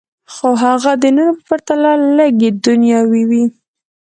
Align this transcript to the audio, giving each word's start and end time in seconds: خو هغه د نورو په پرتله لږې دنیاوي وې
خو 0.33 0.49
هغه 0.63 0.91
د 1.01 1.03
نورو 1.17 1.35
په 1.37 1.43
پرتله 1.49 1.91
لږې 2.17 2.49
دنیاوي 2.65 3.23
وې 3.29 3.43